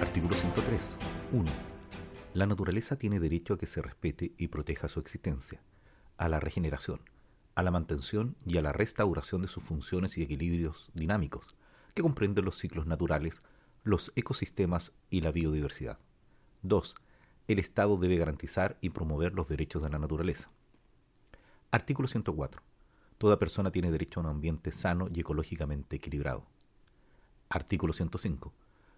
[0.00, 0.98] Artículo 103.
[1.32, 1.50] 1.
[2.34, 5.62] La naturaleza tiene derecho a que se respete y proteja su existencia,
[6.18, 7.00] a la regeneración,
[7.54, 11.54] a la mantención y a la restauración de sus funciones y equilibrios dinámicos,
[11.94, 13.40] que comprenden los ciclos naturales,
[13.84, 15.98] los ecosistemas y la biodiversidad.
[16.60, 16.94] 2.
[17.48, 20.50] El Estado debe garantizar y promover los derechos de la naturaleza.
[21.70, 22.60] Artículo 104.
[23.16, 26.44] Toda persona tiene derecho a un ambiente sano y ecológicamente equilibrado.
[27.48, 28.52] Artículo 105.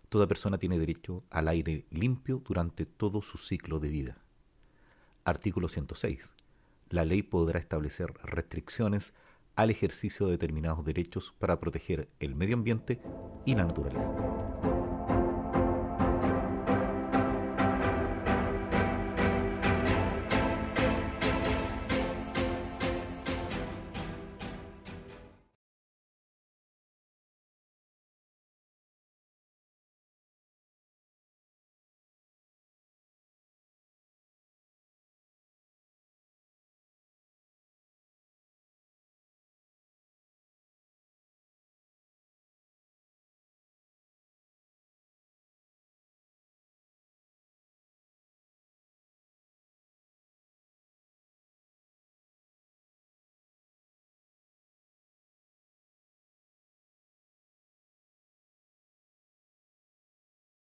[0.09, 4.19] Toda persona tiene derecho al aire limpio durante todo su ciclo de vida.
[5.25, 6.33] Artículo 106
[6.91, 9.13] la ley podrá establecer restricciones
[9.57, 13.01] al ejercicio de determinados derechos para proteger el medio ambiente
[13.45, 14.78] y la naturaleza.